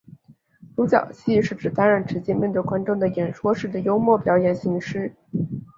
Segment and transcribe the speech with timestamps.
[0.75, 5.13] 独角戏是指单人直接面对观众的演说式的幽默表演形式。